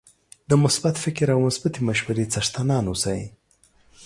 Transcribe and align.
د 0.49 0.51
مثبت 0.63 0.95
فکر 1.03 1.27
او 1.35 1.39
مثبتې 1.47 1.79
مشورې 1.89 2.25
څښتنان 2.33 2.83
اوسئ 2.89 3.21